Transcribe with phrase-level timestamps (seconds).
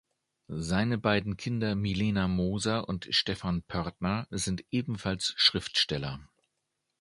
[0.47, 6.19] Seine beiden Kinder Milena Moser und Stephan Pörtner sind ebenfalls Schriftsteller.